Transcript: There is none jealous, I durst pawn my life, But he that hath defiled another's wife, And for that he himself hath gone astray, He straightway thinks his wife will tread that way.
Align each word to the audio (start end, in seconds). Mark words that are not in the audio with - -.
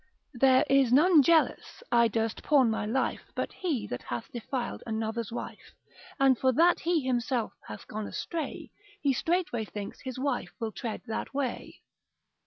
There 0.33 0.65
is 0.67 0.91
none 0.91 1.21
jealous, 1.21 1.83
I 1.91 2.07
durst 2.07 2.41
pawn 2.41 2.71
my 2.71 2.87
life, 2.87 3.31
But 3.35 3.53
he 3.53 3.85
that 3.85 4.01
hath 4.01 4.31
defiled 4.31 4.81
another's 4.87 5.31
wife, 5.31 5.75
And 6.19 6.39
for 6.39 6.51
that 6.53 6.79
he 6.79 7.01
himself 7.05 7.53
hath 7.67 7.87
gone 7.87 8.07
astray, 8.07 8.71
He 8.99 9.13
straightway 9.13 9.63
thinks 9.63 9.99
his 10.01 10.17
wife 10.17 10.53
will 10.59 10.71
tread 10.71 11.03
that 11.05 11.35
way. 11.35 11.83